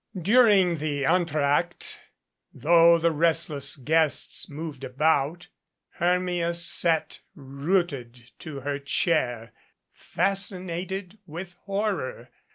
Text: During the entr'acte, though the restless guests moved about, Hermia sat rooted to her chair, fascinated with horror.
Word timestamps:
During 0.19 0.77
the 0.77 1.03
entr'acte, 1.05 1.99
though 2.51 2.97
the 2.97 3.11
restless 3.11 3.75
guests 3.75 4.49
moved 4.49 4.83
about, 4.83 5.47
Hermia 5.99 6.55
sat 6.55 7.19
rooted 7.35 8.31
to 8.39 8.61
her 8.61 8.79
chair, 8.79 9.51
fascinated 9.93 11.19
with 11.27 11.53
horror. 11.65 12.31